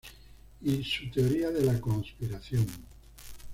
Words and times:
Y 0.63 0.83
su 0.83 1.11
"Teoría 1.11 1.51
de 1.51 1.61
la 1.63 1.79
conspiración. 1.79 2.65